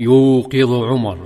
[0.00, 1.18] يوقظ عمر.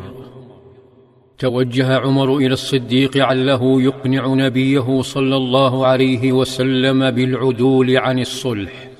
[1.38, 8.90] توجه عمر إلى الصديق عله يقنع نبيه صلى الله عليه وسلم بالعدول عن الصلح.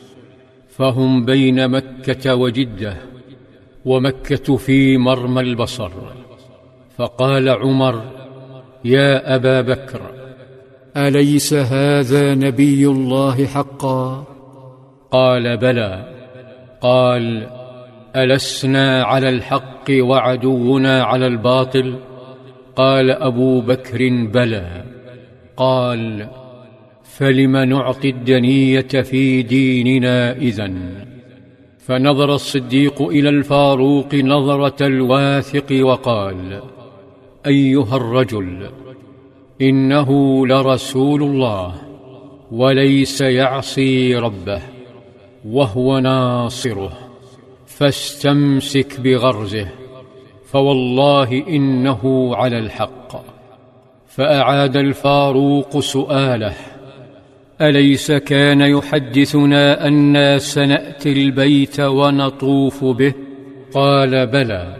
[0.68, 2.96] فهم بين مكة وجدة
[3.84, 5.90] ومكة في مرمى البصر.
[6.96, 8.02] فقال عمر
[8.84, 10.00] يا أبا بكر
[10.96, 14.24] أليس هذا نبي الله حقا؟
[15.10, 16.12] قال بلى.
[16.80, 17.46] قال
[18.16, 21.98] ألسنا على الحق وعدونا على الباطل؟
[22.76, 24.84] قال أبو بكر بلى.
[25.56, 26.28] قال
[27.04, 31.04] فلم نعطي الدنية في ديننا إذن
[31.78, 36.62] فنظر الصديق إلى الفاروق نظرة الواثق وقال
[37.46, 38.70] أيها الرجل
[39.60, 41.74] إنه لرسول الله
[42.52, 44.62] وليس يعصي ربه
[45.44, 47.11] وهو ناصره.
[47.78, 49.68] فاستمسك بغرزه
[50.46, 53.24] فوالله إنه على الحق.
[54.06, 56.54] فأعاد الفاروق سؤاله
[57.60, 63.14] أليس كان يحدثنا أنا سنأتي البيت ونطوف به؟
[63.74, 64.76] قال بلى.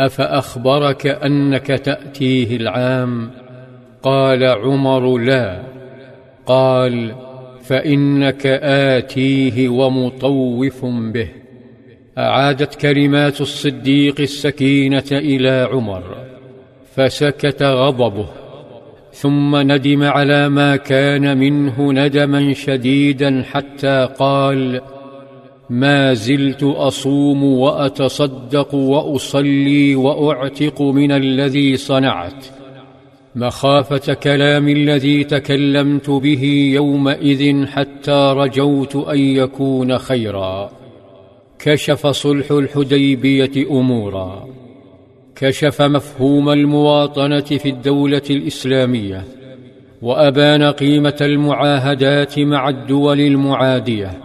[0.00, 3.30] أفأخبرك أنك تأتيه العام؟
[4.02, 5.62] قال عمر لا.
[6.46, 7.14] قال
[7.62, 11.41] فإنك آتيه ومطوف به.
[12.18, 16.16] أعادت كلمات الصديق السكينة إلى عمر
[16.94, 18.26] فسكت غضبه
[19.12, 24.80] ثم ندم على ما كان منه ندما شديدا حتى قال
[25.70, 32.46] ما زلت أصوم وأتصدق وأصلي وأعتق من الذي صنعت
[33.34, 40.81] مخافة كلام الذي تكلمت به يومئذ حتى رجوت أن يكون خيرا
[41.64, 44.48] كشف صلح الحديبية أمورا.
[45.36, 49.24] كشف مفهوم المواطنة في الدولة الإسلامية
[50.02, 54.20] وأبان قيمة المعاهدات مع الدول المعادية.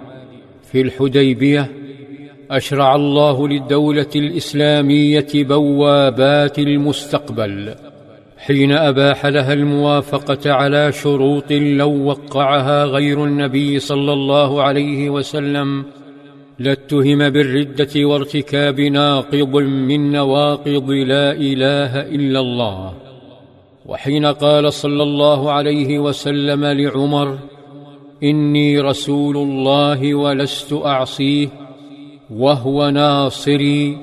[0.72, 1.72] في الحديبية
[2.52, 7.76] أشرع الله للدولة الإسلامية بوابات المستقبل
[8.38, 15.86] حين أباح لها الموافقة على شروط لو وقعها غير النبي صلى الله عليه وسلم
[16.60, 22.94] لاتهم بالردة وارتكاب ناقض من نواقض لا إله إلا الله.
[23.86, 27.38] وحين قال صلى الله عليه وسلم لعمر
[28.24, 31.48] إني رسول الله ولست أعصيه
[32.30, 33.98] وهو ناصري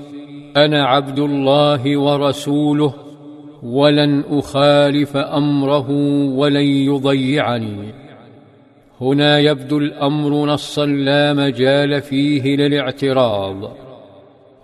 [0.57, 2.95] أنا عبد الله ورسوله
[3.63, 5.91] ولن أخالف أمره
[6.37, 8.04] ولن يضيعني.
[9.05, 13.77] هنا يبدو الأمر نصا لا مجال فيه للاعتراض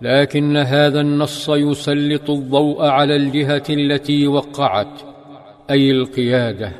[0.01, 5.01] لكن هذا النص يسلط الضوء على الجهة التي وقعت
[5.69, 6.71] أي القيادة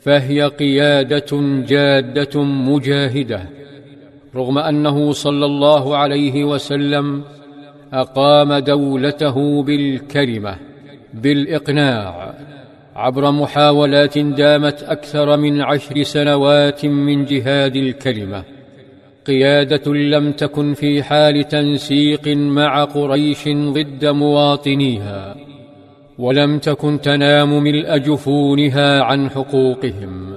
[0.00, 1.26] فهي قيادة
[1.68, 3.42] جادة مجاهدة
[4.34, 7.24] رغم أنه صلى الله عليه وسلم
[7.92, 10.56] أقام دولته بالكلمة
[11.14, 12.34] بالإقناع.
[12.98, 18.44] عبر محاولات دامت أكثر من عشر سنوات من جهاد الكلمة.
[19.26, 25.36] قيادة لم تكن في حال تنسيق مع قريش ضد مواطنيها
[26.18, 30.34] ولم تكن تنام ملء جفونها عن حقوقهم.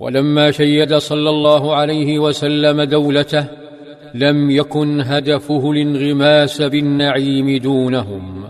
[0.00, 3.46] ولما شيد صلى الله عليه وسلم دولته
[4.14, 8.44] لم يكن هدفه الانغماس بالنعيم دونهم.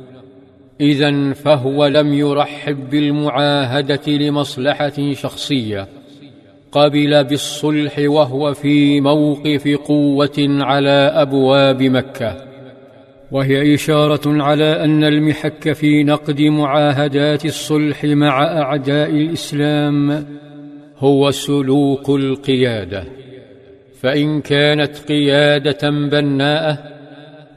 [0.81, 5.89] إذا فهو لم يرحب بالمعاهدة لمصلحة شخصية.
[6.73, 12.37] قبل بالصلح وهو في موقف قوة على أبواب مكة.
[13.33, 20.27] وهي إشارة على أن المحك في نقد معاهدات الصلح مع أعداء الإسلام
[20.99, 23.05] هو سلوك القيادة.
[24.01, 27.02] فإن كانت قيادة بناءة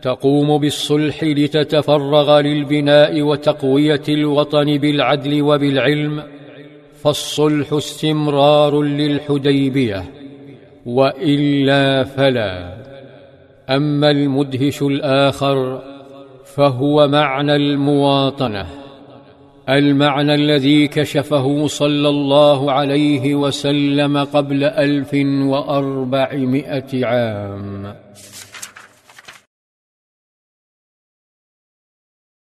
[0.05, 6.23] تقوم بالصلح لتتفرغ للبناء وتقوية الوطن بالعدل وبالعلم
[7.03, 10.03] فالصلح استمرار للحديبية
[10.85, 12.73] وإلا فلا.
[13.69, 15.81] أما المدهش الآخر
[16.45, 18.65] فهو معنى المواطنة
[19.69, 25.13] المعنى الذي كشفه صلى الله عليه وسلم قبل ألف
[25.51, 27.95] وأربعمائة عام.